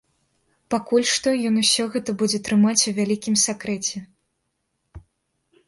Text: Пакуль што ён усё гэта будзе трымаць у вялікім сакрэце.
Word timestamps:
Пакуль 0.73 1.05
што 1.15 1.33
ён 1.49 1.59
усё 1.63 1.83
гэта 1.97 2.09
будзе 2.23 2.39
трымаць 2.49 2.87
у 2.93 2.95
вялікім 3.03 3.35
сакрэце. 3.45 4.05